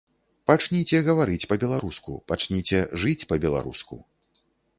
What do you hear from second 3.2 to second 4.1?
па-беларуску.